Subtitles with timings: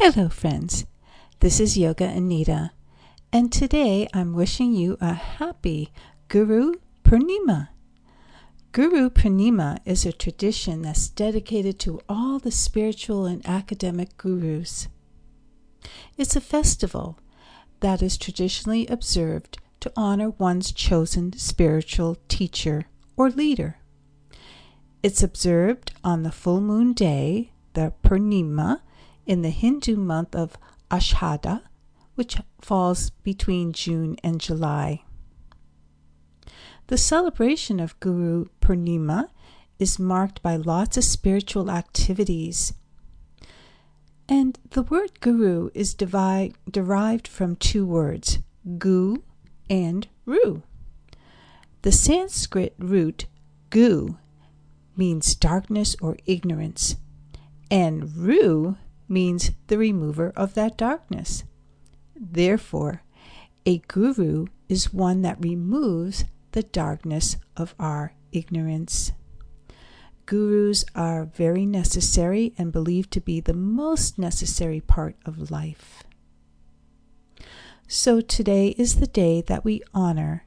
[0.00, 0.86] Hello, friends.
[1.40, 2.70] This is Yoga Anita,
[3.32, 5.92] and today I'm wishing you a happy
[6.28, 6.74] Guru
[7.04, 7.68] Purnima.
[8.72, 14.88] Guru Purnima is a tradition that's dedicated to all the spiritual and academic gurus.
[16.16, 17.18] It's a festival
[17.80, 23.78] that is traditionally observed to honor one's chosen spiritual teacher or leader.
[25.02, 28.80] It's observed on the full moon day, the Purnima,
[29.26, 30.56] in the Hindu month of
[30.90, 31.62] Ashada,
[32.18, 35.04] which falls between June and July.
[36.88, 39.28] The celebration of Guru Purnima
[39.78, 42.74] is marked by lots of spiritual activities.
[44.28, 48.40] And the word guru is devi- derived from two words,
[48.78, 49.22] gu
[49.70, 50.64] and ru.
[51.82, 53.26] The Sanskrit root
[53.70, 54.18] gu
[54.96, 56.96] means darkness or ignorance,
[57.70, 58.76] and ru
[59.08, 61.44] means the remover of that darkness.
[62.20, 63.02] Therefore,
[63.64, 69.12] a guru is one that removes the darkness of our ignorance.
[70.26, 76.02] Gurus are very necessary and believed to be the most necessary part of life.
[77.86, 80.44] So today is the day that we honor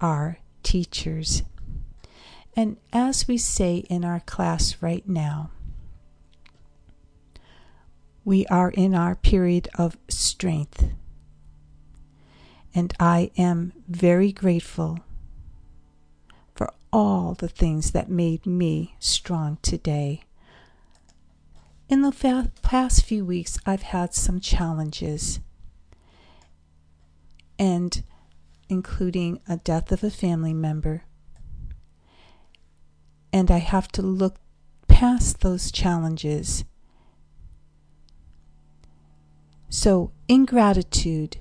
[0.00, 1.42] our teachers.
[2.56, 5.50] And as we say in our class right now,
[8.24, 10.90] we are in our period of strength.
[12.74, 15.00] And I am very grateful
[16.54, 20.22] for all the things that made me strong today.
[21.88, 25.40] In the past few weeks, I've had some challenges,
[27.58, 28.02] and
[28.68, 31.04] including a death of a family member.
[33.32, 34.36] And I have to look
[34.86, 36.64] past those challenges
[39.70, 41.36] so, in gratitude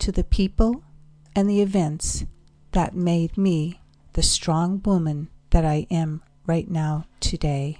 [0.00, 0.82] to the people
[1.36, 2.24] and the events
[2.72, 3.80] that made me
[4.14, 7.78] the strong woman that I am right now today.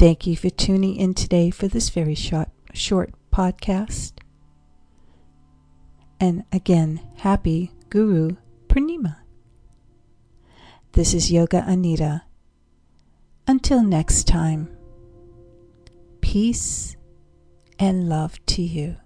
[0.00, 4.12] Thank you for tuning in today for this very short, short podcast.
[6.18, 9.18] And again, happy Guru Purnima.
[10.92, 12.22] This is Yoga Anita.
[13.46, 14.74] Until next time,
[16.22, 16.96] peace
[17.78, 18.96] and love to you.